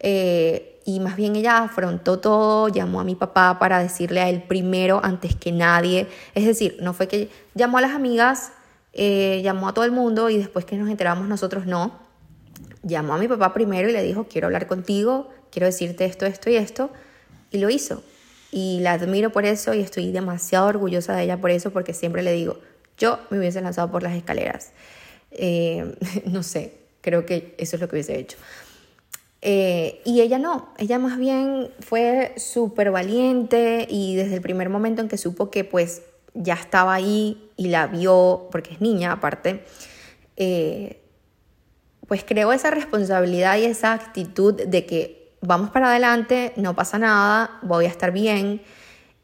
Eh, 0.00 0.73
y 0.84 1.00
más 1.00 1.16
bien 1.16 1.34
ella 1.34 1.58
afrontó 1.58 2.18
todo, 2.18 2.68
llamó 2.68 3.00
a 3.00 3.04
mi 3.04 3.14
papá 3.14 3.58
para 3.58 3.82
decirle 3.82 4.20
a 4.20 4.28
él 4.28 4.42
primero 4.42 5.00
antes 5.02 5.34
que 5.34 5.50
nadie. 5.50 6.08
Es 6.34 6.44
decir, 6.44 6.76
no 6.80 6.92
fue 6.92 7.08
que 7.08 7.30
llamó 7.54 7.78
a 7.78 7.80
las 7.80 7.92
amigas, 7.92 8.52
eh, 8.92 9.40
llamó 9.42 9.68
a 9.68 9.74
todo 9.74 9.84
el 9.86 9.92
mundo 9.92 10.28
y 10.28 10.36
después 10.36 10.66
que 10.66 10.76
nos 10.76 10.90
enteramos 10.90 11.26
nosotros 11.26 11.64
no. 11.64 11.98
Llamó 12.82 13.14
a 13.14 13.18
mi 13.18 13.28
papá 13.28 13.54
primero 13.54 13.88
y 13.88 13.92
le 13.92 14.02
dijo, 14.02 14.26
quiero 14.28 14.46
hablar 14.46 14.66
contigo, 14.66 15.30
quiero 15.50 15.66
decirte 15.66 16.04
esto, 16.04 16.26
esto 16.26 16.50
y 16.50 16.56
esto. 16.56 16.90
Y 17.50 17.58
lo 17.58 17.70
hizo. 17.70 18.02
Y 18.52 18.80
la 18.80 18.92
admiro 18.92 19.30
por 19.30 19.46
eso 19.46 19.72
y 19.72 19.80
estoy 19.80 20.12
demasiado 20.12 20.66
orgullosa 20.66 21.16
de 21.16 21.24
ella 21.24 21.40
por 21.40 21.50
eso 21.50 21.70
porque 21.70 21.94
siempre 21.94 22.22
le 22.22 22.32
digo, 22.32 22.60
yo 22.98 23.18
me 23.30 23.38
hubiese 23.38 23.62
lanzado 23.62 23.90
por 23.90 24.02
las 24.02 24.14
escaleras. 24.14 24.72
Eh, 25.30 25.96
no 26.26 26.42
sé, 26.42 26.74
creo 27.00 27.24
que 27.24 27.54
eso 27.56 27.76
es 27.76 27.80
lo 27.80 27.88
que 27.88 27.96
hubiese 27.96 28.18
hecho. 28.18 28.36
Eh, 29.46 30.00
y 30.06 30.22
ella 30.22 30.38
no, 30.38 30.70
ella 30.78 30.98
más 30.98 31.18
bien 31.18 31.70
fue 31.80 32.32
súper 32.38 32.90
valiente 32.90 33.86
y 33.90 34.16
desde 34.16 34.36
el 34.36 34.40
primer 34.40 34.70
momento 34.70 35.02
en 35.02 35.08
que 35.08 35.18
supo 35.18 35.50
que 35.50 35.64
pues 35.64 36.00
ya 36.32 36.54
estaba 36.54 36.94
ahí 36.94 37.50
y 37.54 37.68
la 37.68 37.86
vio, 37.86 38.48
porque 38.50 38.72
es 38.72 38.80
niña 38.80 39.12
aparte, 39.12 39.62
eh, 40.38 41.02
pues 42.08 42.24
creó 42.24 42.54
esa 42.54 42.70
responsabilidad 42.70 43.58
y 43.58 43.66
esa 43.66 43.92
actitud 43.92 44.54
de 44.54 44.86
que 44.86 45.36
vamos 45.42 45.68
para 45.68 45.90
adelante, 45.90 46.54
no 46.56 46.74
pasa 46.74 46.98
nada, 46.98 47.58
voy 47.60 47.84
a 47.84 47.88
estar 47.88 48.12
bien. 48.12 48.62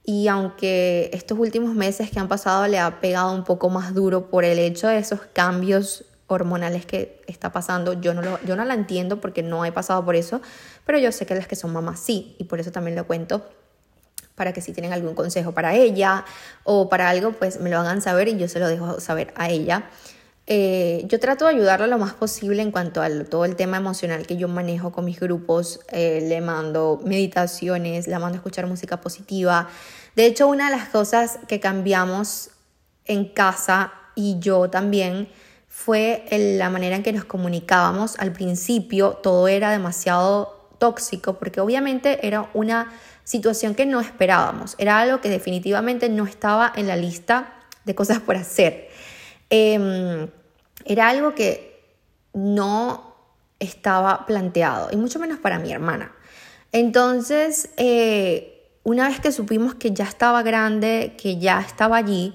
Y 0.05 0.29
aunque 0.29 1.09
estos 1.15 1.39
últimos 1.39 1.75
meses 1.75 2.11
que 2.11 2.21
han 2.21 2.29
pasado 2.29 2.67
le 2.67 2.79
ha 2.79 3.01
pegado 3.01 3.35
un 3.35 3.45
poco 3.45 3.71
más 3.71 3.95
duro 3.95 4.29
por 4.29 4.45
el 4.45 4.59
hecho 4.59 4.89
de 4.89 4.99
esos 4.99 5.21
cambios 5.33 6.05
hormonales 6.35 6.87
que 6.87 7.23
está 7.27 7.53
pasando. 7.53 7.95
Yo 7.95 8.15
no, 8.15 8.23
lo, 8.23 8.41
yo 8.45 8.57
no 8.57 8.65
la 8.65 8.75
entiendo 8.75 9.21
porque 9.21 9.43
no 9.43 9.65
he 9.65 9.73
pasado 9.73 10.05
por 10.05 10.17
eso, 10.17 10.41
pero 10.87 10.99
yo 10.99 11.13
sé 11.13 11.27
que 11.27 11.35
las 11.35 11.47
que 11.47 11.57
son 11.57 11.73
mamás 11.73 12.01
sí, 12.01 12.37
y 12.39 12.45
por 12.45 12.61
eso 12.61 12.73
también 12.73 12.97
lo 12.97 13.07
cuento 13.07 13.47
para 14.35 14.55
que 14.55 14.63
si 14.63 14.73
tienen 14.73 14.95
algún 14.95 15.15
consejo 15.15 15.53
para 15.53 15.75
ella 15.75 16.25
o 16.65 16.89
para 16.89 17.11
algo, 17.11 17.33
pues 17.33 17.61
me 17.61 17.69
lo 17.69 17.79
hagan 17.79 18.01
saber 18.01 18.27
y 18.29 18.39
yo 18.39 18.49
se 18.49 18.59
lo 18.59 18.69
dejo 18.69 18.99
saber 18.99 19.35
a 19.37 19.51
ella. 19.51 19.91
Eh, 20.47 21.05
yo 21.07 21.21
trato 21.21 21.45
de 21.45 21.53
ayudarla 21.53 21.87
lo 21.87 21.99
más 21.99 22.15
posible 22.15 22.63
en 22.63 22.71
cuanto 22.71 23.03
a 23.03 23.09
todo 23.25 23.45
el 23.45 23.55
tema 23.55 23.77
emocional 23.77 24.27
que 24.27 24.37
yo 24.37 24.49
manejo 24.49 24.93
con 24.93 25.05
mis 25.05 25.21
grupos. 25.21 25.81
Eh, 25.93 26.25
le 26.27 26.41
mando 26.41 27.01
meditaciones, 27.05 28.09
la 28.09 28.19
mando 28.19 28.37
a 28.37 28.39
escuchar 28.39 28.67
música 28.67 29.01
positiva. 29.01 29.69
De 30.17 30.27
hecho, 30.27 30.49
una 30.49 30.71
de 30.71 30.77
las 30.77 30.89
cosas 30.89 31.39
que 31.47 31.61
cambiamos 31.61 32.51
en 33.05 33.27
casa 33.27 33.93
y 34.15 34.39
yo 34.41 34.71
también 34.71 35.29
fue 35.85 36.27
la 36.31 36.69
manera 36.69 36.97
en 36.97 37.03
que 37.03 37.13
nos 37.13 37.25
comunicábamos. 37.25 38.19
Al 38.19 38.33
principio 38.33 39.13
todo 39.23 39.49
era 39.49 39.71
demasiado 39.71 40.69
tóxico 40.79 41.39
porque 41.39 41.61
obviamente 41.61 42.27
era 42.27 42.51
una 42.53 42.93
situación 43.25 43.75
que 43.75 43.87
no 43.87 44.01
esperábamos. 44.01 44.75
Era 44.77 45.01
algo 45.01 45.23
que 45.23 45.31
definitivamente 45.31 46.11
no 46.11 46.27
estaba 46.27 46.71
en 46.77 46.87
la 46.87 46.97
lista 46.97 47.55
de 47.85 47.95
cosas 47.95 48.19
por 48.21 48.37
hacer. 48.37 48.89
Em, 49.49 50.29
era 50.85 51.09
algo 51.09 51.35
que 51.35 51.81
no 52.35 53.17
estaba 53.59 54.27
planteado, 54.27 54.91
y 54.93 54.97
mucho 54.97 55.19
menos 55.19 55.39
para 55.39 55.59
mi 55.59 55.73
hermana. 55.73 56.13
Entonces, 56.73 57.71
eh, 57.77 58.71
una 58.85 59.09
vez 59.09 59.21
que 59.21 59.33
supimos 59.33 59.75
que 59.75 59.93
ya 59.93 60.05
estaba 60.05 60.43
grande, 60.43 61.15
que 61.17 61.39
ya 61.39 61.61
estaba 61.61 61.97
allí, 61.97 62.35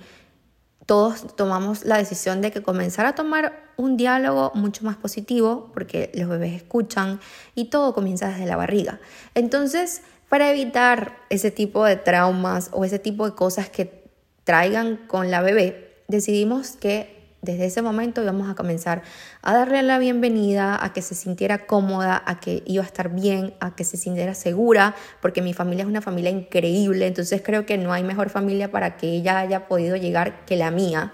todos 0.86 1.36
tomamos 1.36 1.86
la 1.86 1.98
decisión 1.98 2.42
de 2.42 2.52
que 2.52 2.62
comenzar 2.62 3.06
a 3.06 3.16
tomar 3.16 3.64
un 3.78 3.98
diálogo 3.98 4.52
mucho 4.54 4.86
más 4.86 4.96
positivo, 4.98 5.72
porque 5.74 6.12
los 6.14 6.30
bebés 6.30 6.54
escuchan 6.54 7.20
y 7.56 7.66
todo 7.66 7.94
comienza 7.94 8.30
desde 8.30 8.46
la 8.46 8.56
barriga. 8.56 9.00
Entonces, 9.34 10.02
para 10.30 10.52
evitar 10.52 11.18
ese 11.30 11.52
tipo 11.52 11.86
de 11.86 11.96
traumas 11.96 12.70
o 12.72 12.86
ese 12.86 13.00
tipo 13.00 13.26
de 13.26 13.36
cosas 13.36 13.70
que 13.70 14.06
traigan 14.44 14.98
con 15.08 15.32
la 15.32 15.42
bebé, 15.42 16.04
decidimos 16.08 16.72
que 16.72 17.15
desde 17.46 17.66
ese 17.66 17.82
momento 17.82 18.22
íbamos 18.22 18.50
a 18.50 18.56
comenzar 18.56 19.04
a 19.42 19.54
darle 19.54 19.82
la 19.84 20.00
bienvenida, 20.00 20.84
a 20.84 20.92
que 20.92 21.02
se 21.02 21.16
sintiera 21.16 21.66
cómoda, 21.66 22.22
a 22.26 22.40
que 22.40 22.64
iba 22.66 22.84
a 22.84 22.86
estar 22.86 23.10
bien, 23.10 23.54
a 23.60 23.76
que 23.76 23.84
se 23.84 23.98
sintiera 23.98 24.34
segura, 24.34 24.96
porque 25.22 25.42
mi 25.42 25.54
familia 25.54 25.84
es 25.84 25.88
una 25.88 26.02
familia 26.02 26.32
increíble, 26.32 27.08
entonces 27.08 27.42
creo 27.44 27.66
que 27.66 27.78
no 27.78 27.94
hay 27.94 28.04
mejor 28.04 28.30
familia 28.30 28.72
para 28.72 28.98
que 28.98 29.08
ella 29.08 29.40
haya 29.40 29.68
podido 29.68 29.96
llegar 29.96 30.46
que 30.46 30.58
la 30.58 30.72
mía. 30.72 31.14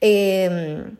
Em, 0.00 0.96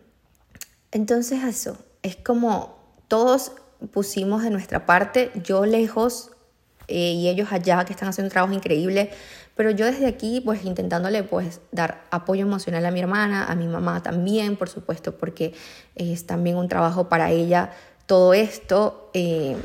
entonces 0.92 1.42
eso, 1.44 1.78
es 2.02 2.16
como 2.16 2.78
todos 3.08 3.52
pusimos 3.92 4.42
de 4.42 4.50
nuestra 4.50 4.86
parte, 4.86 5.30
yo 5.42 5.64
lejos 5.64 6.32
eh, 6.90 7.12
y 7.12 7.28
ellos 7.28 7.48
allá 7.52 7.84
que 7.84 7.92
están 7.92 8.08
haciendo 8.08 8.26
un 8.26 8.32
trabajo 8.32 8.52
increíble, 8.52 9.10
pero 9.56 9.70
yo 9.70 9.86
desde 9.86 10.06
aquí, 10.06 10.40
pues 10.44 10.64
intentándole 10.64 11.22
pues 11.22 11.60
dar 11.70 12.04
apoyo 12.10 12.42
emocional 12.42 12.84
a 12.86 12.90
mi 12.90 13.00
hermana, 13.00 13.44
a 13.44 13.54
mi 13.54 13.66
mamá 13.66 14.02
también, 14.02 14.56
por 14.56 14.68
supuesto, 14.68 15.16
porque 15.16 15.52
es 15.94 16.26
también 16.26 16.56
un 16.56 16.68
trabajo 16.68 17.08
para 17.08 17.30
ella 17.30 17.70
todo 18.06 18.34
esto. 18.34 19.10
Eh, 19.12 19.56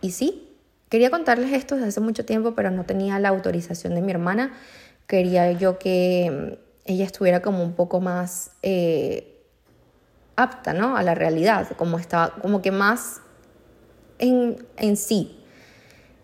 y 0.00 0.12
sí, 0.12 0.56
quería 0.88 1.10
contarles 1.10 1.52
esto 1.52 1.74
desde 1.74 1.88
hace 1.88 2.00
mucho 2.00 2.24
tiempo, 2.24 2.54
pero 2.54 2.70
no 2.70 2.84
tenía 2.84 3.18
la 3.18 3.30
autorización 3.30 3.94
de 3.94 4.02
mi 4.02 4.12
hermana. 4.12 4.54
Quería 5.06 5.50
yo 5.52 5.78
que 5.78 6.58
ella 6.84 7.04
estuviera 7.04 7.42
como 7.42 7.62
un 7.62 7.74
poco 7.74 8.00
más 8.00 8.52
eh, 8.62 9.44
apta, 10.36 10.72
¿no? 10.72 10.96
A 10.96 11.02
la 11.02 11.14
realidad, 11.14 11.68
como 11.76 11.98
estaba, 11.98 12.34
como 12.36 12.62
que 12.62 12.70
más 12.70 13.20
en, 14.18 14.64
en 14.76 14.96
sí, 14.96 15.41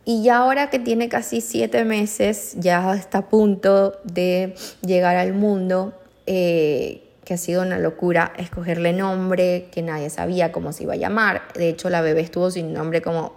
y 0.09 0.23
ya 0.23 0.39
ahora 0.39 0.71
que 0.71 0.79
tiene 0.79 1.11
casi 1.11 1.43
siete 1.43 1.85
meses, 1.85 2.55
ya 2.57 2.95
está 2.95 3.19
a 3.19 3.29
punto 3.29 4.01
de 4.05 4.55
llegar 4.81 5.17
al 5.17 5.35
mundo, 5.35 5.93
eh, 6.25 7.03
que 7.27 7.35
ha 7.35 7.37
sido 7.37 7.61
una 7.61 7.79
locura 7.79 8.33
escogerle 8.39 8.95
nombre, 8.95 9.69
que 9.71 9.83
nadie 9.83 10.09
sabía 10.09 10.51
cómo 10.51 10.73
se 10.73 10.85
iba 10.85 10.95
a 10.95 10.97
llamar. 10.97 11.43
De 11.53 11.69
hecho, 11.69 11.91
la 11.91 12.01
bebé 12.01 12.23
estuvo 12.23 12.51
sin 12.51 12.73
nombre 12.73 13.03
como 13.03 13.35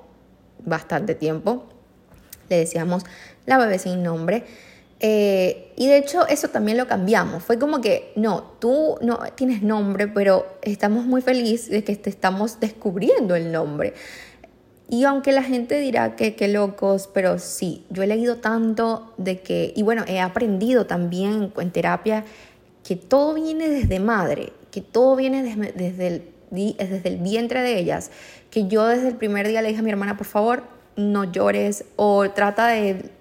bastante 0.63 1.13
tiempo. 1.13 1.65
Le 2.47 2.59
decíamos 2.59 3.03
la 3.45 3.57
bebé 3.57 3.77
sin 3.77 4.01
nombre. 4.01 4.45
Eh, 5.01 5.73
y 5.75 5.87
de 5.87 5.97
hecho 5.97 6.25
eso 6.27 6.47
también 6.47 6.77
lo 6.77 6.87
cambiamos. 6.87 7.43
Fue 7.43 7.59
como 7.59 7.81
que, 7.81 8.13
no, 8.15 8.43
tú 8.59 8.97
no 9.01 9.19
tienes 9.35 9.61
nombre, 9.61 10.07
pero 10.07 10.45
estamos 10.61 11.03
muy 11.03 11.21
felices 11.21 11.69
de 11.69 11.83
que 11.83 11.97
te 11.97 12.09
estamos 12.09 12.61
descubriendo 12.61 13.35
el 13.35 13.51
nombre. 13.51 13.93
Y 14.91 15.05
aunque 15.05 15.31
la 15.31 15.41
gente 15.41 15.79
dirá 15.79 16.17
que 16.17 16.35
qué 16.35 16.49
locos, 16.49 17.09
pero 17.13 17.39
sí, 17.39 17.85
yo 17.89 18.03
he 18.03 18.07
leído 18.07 18.35
tanto 18.35 19.13
de 19.15 19.39
que, 19.39 19.71
y 19.73 19.83
bueno, 19.83 20.03
he 20.05 20.19
aprendido 20.19 20.85
también 20.85 21.53
en 21.57 21.71
terapia 21.71 22.25
que 22.83 22.97
todo 22.97 23.33
viene 23.35 23.69
desde 23.69 24.01
madre, 24.01 24.51
que 24.69 24.81
todo 24.81 25.15
viene 25.15 25.43
desde, 25.43 25.71
desde, 25.71 26.07
el, 26.07 26.23
desde 26.49 27.07
el 27.07 27.19
vientre 27.19 27.61
de 27.61 27.79
ellas, 27.79 28.11
que 28.49 28.67
yo 28.67 28.85
desde 28.85 29.07
el 29.07 29.15
primer 29.15 29.47
día 29.47 29.61
le 29.61 29.69
dije 29.69 29.79
a 29.79 29.83
mi 29.83 29.91
hermana, 29.91 30.17
por 30.17 30.27
favor, 30.27 30.63
no 30.97 31.23
llores 31.23 31.85
o 31.95 32.29
trata 32.31 32.67
de, 32.67 33.11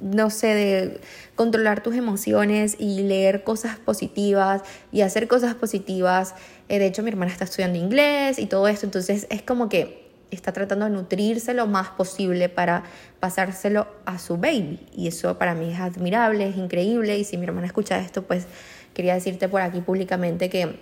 no 0.00 0.28
sé, 0.28 0.48
de 0.48 1.00
controlar 1.34 1.82
tus 1.82 1.94
emociones 1.94 2.76
y 2.78 3.04
leer 3.04 3.42
cosas 3.42 3.78
positivas 3.78 4.60
y 4.92 5.00
hacer 5.00 5.28
cosas 5.28 5.54
positivas. 5.54 6.34
Eh, 6.68 6.78
de 6.78 6.84
hecho, 6.84 7.02
mi 7.02 7.08
hermana 7.08 7.32
está 7.32 7.44
estudiando 7.44 7.78
inglés 7.78 8.38
y 8.38 8.44
todo 8.44 8.68
esto, 8.68 8.84
entonces 8.84 9.26
es 9.30 9.40
como 9.40 9.70
que 9.70 10.09
está 10.36 10.52
tratando 10.52 10.86
de 10.86 10.92
nutrirse 10.92 11.54
lo 11.54 11.66
más 11.66 11.88
posible 11.88 12.48
para 12.48 12.84
pasárselo 13.18 13.88
a 14.04 14.18
su 14.18 14.36
baby. 14.36 14.86
Y 14.94 15.08
eso 15.08 15.38
para 15.38 15.54
mí 15.54 15.72
es 15.72 15.80
admirable, 15.80 16.48
es 16.48 16.56
increíble. 16.56 17.18
Y 17.18 17.24
si 17.24 17.36
mi 17.36 17.44
hermana 17.44 17.66
escucha 17.66 17.98
esto, 17.98 18.22
pues 18.22 18.46
quería 18.94 19.14
decirte 19.14 19.48
por 19.48 19.60
aquí 19.60 19.80
públicamente 19.80 20.50
que 20.50 20.80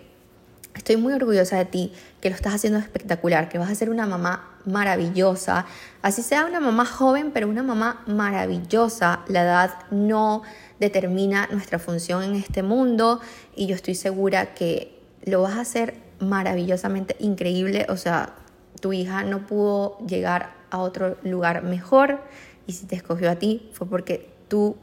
estoy 0.75 0.97
muy 0.97 1.13
orgullosa 1.13 1.57
de 1.59 1.65
ti, 1.65 1.93
que 2.21 2.31
lo 2.31 2.37
estás 2.37 2.55
haciendo 2.55 2.79
espectacular, 2.79 3.49
que 3.49 3.59
vas 3.59 3.71
a 3.71 3.75
ser 3.75 3.91
una 3.91 4.07
mamá 4.07 4.59
maravillosa. 4.65 5.67
Así 6.03 6.23
sea 6.23 6.47
una 6.47 6.61
mamá 6.61 6.85
joven, 6.87 7.33
pero 7.33 7.49
una 7.49 7.63
mamá 7.63 8.03
maravillosa. 8.07 9.21
La 9.29 9.43
edad 9.43 9.75
no 9.91 10.43
determina 10.79 11.49
nuestra 11.51 11.79
función 11.79 12.23
en 12.23 12.35
este 12.35 12.63
mundo 12.63 13.21
y 13.55 13.67
yo 13.67 13.75
estoy 13.75 13.95
segura 13.95 14.55
que 14.55 14.99
lo 15.25 15.43
vas 15.43 15.57
a 15.57 15.61
hacer 15.61 15.95
maravillosamente 16.21 17.17
increíble. 17.19 17.87
O 17.89 17.97
sea, 17.97 18.35
tu 18.81 18.93
hija 18.93 19.23
no 19.25 19.47
pudo 19.47 19.99
llegar 20.07 20.55
a 20.71 20.79
otro 20.79 21.17
lugar 21.23 21.63
mejor 21.63 22.21
y 22.67 22.73
si 22.73 22.87
te 22.87 22.97
escogió 22.97 23.31
a 23.31 23.37
ti 23.37 23.71
fue 23.73 23.89
porque 23.89 24.31
tú 24.49 24.77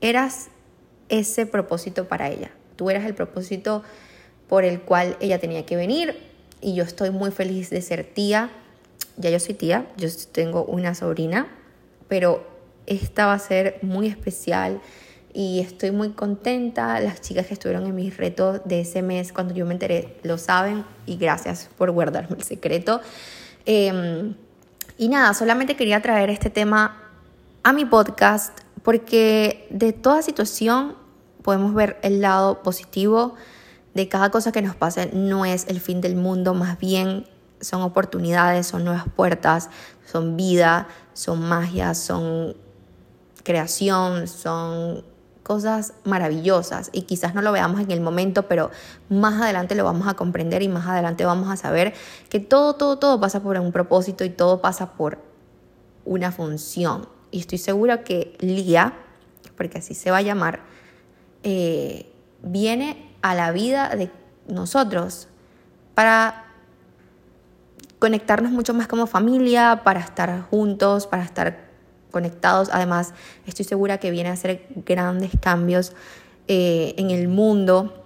eras 0.00 0.48
ese 1.08 1.46
propósito 1.46 2.08
para 2.08 2.30
ella. 2.30 2.50
Tú 2.76 2.90
eras 2.90 3.04
el 3.04 3.14
propósito 3.14 3.82
por 4.48 4.64
el 4.64 4.80
cual 4.80 5.16
ella 5.20 5.38
tenía 5.38 5.66
que 5.66 5.76
venir 5.76 6.16
y 6.60 6.74
yo 6.74 6.84
estoy 6.84 7.10
muy 7.10 7.30
feliz 7.30 7.70
de 7.70 7.82
ser 7.82 8.04
tía. 8.04 8.50
Ya 9.16 9.30
yo 9.30 9.40
soy 9.40 9.54
tía, 9.54 9.86
yo 9.96 10.08
tengo 10.32 10.64
una 10.64 10.94
sobrina, 10.94 11.48
pero 12.08 12.46
esta 12.86 13.26
va 13.26 13.34
a 13.34 13.38
ser 13.38 13.78
muy 13.82 14.08
especial 14.08 14.80
y 15.36 15.60
estoy 15.60 15.90
muy 15.90 16.12
contenta. 16.12 16.98
Las 16.98 17.20
chicas 17.20 17.46
que 17.46 17.52
estuvieron 17.52 17.84
en 17.84 17.94
mis 17.94 18.16
retos 18.16 18.62
de 18.64 18.80
ese 18.80 19.02
mes 19.02 19.34
cuando 19.34 19.52
yo 19.52 19.66
me 19.66 19.74
enteré 19.74 20.16
lo 20.22 20.38
saben 20.38 20.86
y 21.04 21.18
gracias 21.18 21.68
por 21.76 21.90
guardarme 21.90 22.38
el 22.38 22.42
secreto. 22.42 23.02
Em, 23.66 24.34
y 24.96 25.08
nada, 25.10 25.34
solamente 25.34 25.76
quería 25.76 26.00
traer 26.00 26.30
este 26.30 26.48
tema 26.48 27.02
a 27.62 27.74
mi 27.74 27.84
podcast 27.84 28.58
porque 28.82 29.66
de 29.68 29.92
toda 29.92 30.22
situación 30.22 30.96
podemos 31.42 31.74
ver 31.74 31.98
el 32.00 32.22
lado 32.22 32.62
positivo 32.62 33.34
de 33.92 34.08
cada 34.08 34.30
cosa 34.30 34.52
que 34.52 34.62
nos 34.62 34.74
pasa. 34.74 35.04
No 35.12 35.44
es 35.44 35.66
el 35.68 35.80
fin 35.80 36.00
del 36.00 36.16
mundo, 36.16 36.54
más 36.54 36.78
bien 36.78 37.26
son 37.60 37.82
oportunidades, 37.82 38.68
son 38.68 38.86
nuevas 38.86 39.04
puertas, 39.14 39.68
son 40.10 40.38
vida, 40.38 40.88
son 41.12 41.46
magia, 41.46 41.92
son 41.92 42.56
creación, 43.44 44.28
son 44.28 45.04
cosas 45.46 45.94
maravillosas 46.02 46.90
y 46.92 47.02
quizás 47.02 47.32
no 47.32 47.40
lo 47.40 47.52
veamos 47.52 47.80
en 47.80 47.92
el 47.92 48.00
momento, 48.00 48.48
pero 48.48 48.72
más 49.08 49.40
adelante 49.40 49.76
lo 49.76 49.84
vamos 49.84 50.08
a 50.08 50.14
comprender 50.14 50.60
y 50.62 50.68
más 50.68 50.88
adelante 50.88 51.24
vamos 51.24 51.48
a 51.48 51.56
saber 51.56 51.94
que 52.28 52.40
todo, 52.40 52.74
todo, 52.74 52.98
todo 52.98 53.20
pasa 53.20 53.40
por 53.40 53.56
un 53.56 53.70
propósito 53.70 54.24
y 54.24 54.30
todo 54.30 54.60
pasa 54.60 54.94
por 54.94 55.18
una 56.04 56.32
función. 56.32 57.06
Y 57.30 57.38
estoy 57.38 57.58
segura 57.58 58.02
que 58.02 58.36
Lía, 58.40 58.94
porque 59.56 59.78
así 59.78 59.94
se 59.94 60.10
va 60.10 60.16
a 60.16 60.22
llamar, 60.22 60.62
eh, 61.44 62.10
viene 62.42 63.14
a 63.22 63.36
la 63.36 63.52
vida 63.52 63.90
de 63.90 64.10
nosotros 64.48 65.28
para 65.94 66.46
conectarnos 68.00 68.50
mucho 68.50 68.74
más 68.74 68.88
como 68.88 69.06
familia, 69.06 69.82
para 69.84 70.00
estar 70.00 70.42
juntos, 70.50 71.06
para 71.06 71.22
estar 71.22 71.65
conectados. 72.16 72.70
Además, 72.72 73.12
estoy 73.46 73.66
segura 73.66 73.98
que 73.98 74.10
viene 74.10 74.30
a 74.30 74.32
hacer 74.32 74.62
grandes 74.86 75.32
cambios 75.38 75.92
eh, 76.48 76.94
en 76.96 77.10
el 77.10 77.28
mundo. 77.28 78.04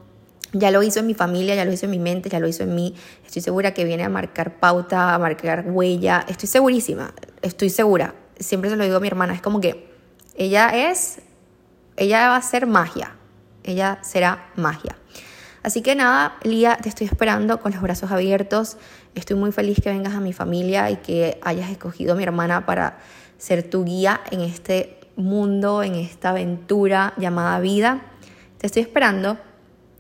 Ya 0.53 0.73
lo 0.73 0.83
hizo 0.83 0.99
en 0.99 1.07
mi 1.07 1.15
familia, 1.15 1.55
ya 1.55 1.65
lo 1.65 1.71
hizo 1.71 1.85
en 1.87 1.93
mi 1.93 2.01
mente, 2.01 2.29
ya 2.29 2.41
lo 2.41 2.49
hizo 2.49 2.65
en 2.65 2.75
mí. 2.75 2.97
Estoy 3.25 3.41
segura 3.41 3.73
que 3.73 3.85
viene 3.85 4.03
a 4.03 4.09
marcar 4.09 4.59
pauta, 4.59 5.15
a 5.15 5.19
marcar 5.21 5.65
huella. 5.69 6.25
Estoy 6.27 6.49
segurísima, 6.49 7.15
estoy 7.41 7.71
segura. 7.71 8.17
Siempre 8.37 8.69
se 8.69 8.75
lo 8.75 8.83
digo 8.83 8.97
a 8.97 9.01
mi 9.01 9.07
hermana, 9.07 9.33
es 9.33 9.43
como 9.43 9.61
que 9.61 9.95
ella 10.35 10.91
es, 10.91 11.21
ella 11.97 12.31
va 12.31 12.37
a 12.37 12.43
ser 12.43 12.67
magia. 12.67 13.15
Ella 13.63 14.01
será 14.03 14.51
magia. 14.57 14.97
Así 15.63 15.83
que 15.83 15.95
nada, 15.95 16.37
Lía, 16.43 16.79
te 16.83 16.89
estoy 16.89 17.07
esperando 17.07 17.61
con 17.61 17.71
los 17.71 17.81
brazos 17.81 18.11
abiertos. 18.11 18.77
Estoy 19.15 19.37
muy 19.37 19.53
feliz 19.53 19.79
que 19.81 19.91
vengas 19.91 20.15
a 20.15 20.21
mi 20.21 20.33
familia 20.33 20.91
y 20.91 20.97
que 20.97 21.39
hayas 21.43 21.71
escogido 21.71 22.15
a 22.15 22.17
mi 22.17 22.25
hermana 22.25 22.67
para 22.67 22.99
ser 23.41 23.63
tu 23.63 23.85
guía 23.85 24.21
en 24.31 24.43
este 24.43 24.99
mundo, 25.17 25.83
en 25.83 25.95
esta 25.95 26.31
aventura 26.31 27.15
llamada 27.17 27.59
vida. 27.59 28.03
Te 28.59 28.67
estoy 28.67 28.83
esperando 28.83 29.39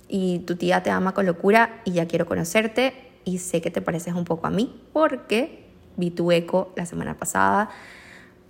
y 0.08 0.40
tu 0.40 0.56
tía 0.56 0.82
te 0.82 0.90
ama 0.90 1.14
con 1.14 1.24
locura 1.24 1.80
y 1.86 1.92
ya 1.92 2.06
quiero 2.06 2.26
conocerte 2.26 2.92
y 3.24 3.38
sé 3.38 3.62
que 3.62 3.70
te 3.70 3.80
pareces 3.80 4.12
un 4.12 4.24
poco 4.24 4.46
a 4.46 4.50
mí 4.50 4.82
porque 4.92 5.64
vi 5.96 6.10
tu 6.10 6.30
eco 6.32 6.72
la 6.76 6.84
semana 6.84 7.16
pasada 7.18 7.70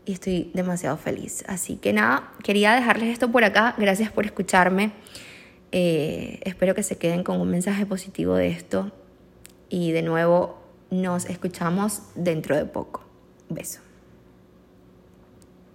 y 0.04 0.12
estoy 0.12 0.50
demasiado 0.54 0.96
feliz. 0.96 1.44
Así 1.46 1.76
que 1.76 1.92
nada, 1.92 2.32
quería 2.42 2.74
dejarles 2.74 3.10
esto 3.10 3.30
por 3.30 3.44
acá. 3.44 3.76
Gracias 3.78 4.10
por 4.10 4.26
escucharme. 4.26 4.92
Eh, 5.70 6.40
espero 6.42 6.74
que 6.74 6.82
se 6.82 6.98
queden 6.98 7.22
con 7.22 7.40
un 7.40 7.48
mensaje 7.48 7.86
positivo 7.86 8.34
de 8.34 8.48
esto 8.48 8.90
y 9.68 9.92
de 9.92 10.02
nuevo 10.02 10.58
nos 10.90 11.26
escuchamos 11.26 12.02
dentro 12.16 12.56
de 12.56 12.64
poco. 12.64 13.04
Beso. 13.48 13.89